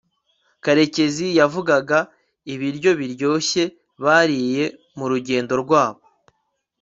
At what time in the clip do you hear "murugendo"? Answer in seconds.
4.97-5.53